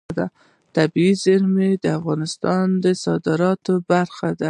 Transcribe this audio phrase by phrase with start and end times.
[0.77, 4.39] طبیعي زیرمې د افغانستان د صادراتو برخه ده.